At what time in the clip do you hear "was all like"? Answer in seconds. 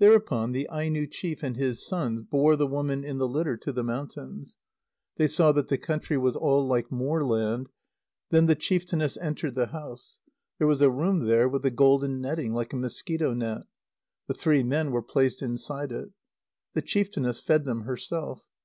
6.18-6.90